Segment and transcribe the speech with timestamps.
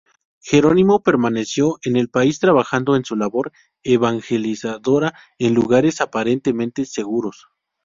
[0.39, 3.51] Jerónimo permaneció en el país trabajando en su labor
[3.83, 7.45] evangelizadora en lugares aparentemente seguros.